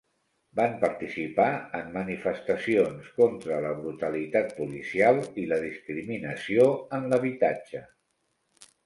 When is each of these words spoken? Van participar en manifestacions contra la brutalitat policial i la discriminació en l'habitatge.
Van 0.59 0.71
participar 0.83 1.49
en 1.79 1.91
manifestacions 1.97 3.11
contra 3.19 3.59
la 3.65 3.73
brutalitat 3.81 4.55
policial 4.61 5.21
i 5.43 5.45
la 5.53 5.61
discriminació 5.67 6.67
en 7.01 7.07
l'habitatge. 7.13 7.83